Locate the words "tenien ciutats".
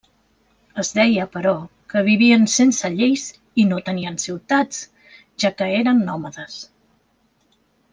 3.91-4.83